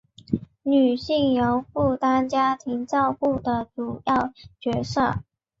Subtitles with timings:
[0.63, 5.17] 女性仍负担家庭照顾的主要角色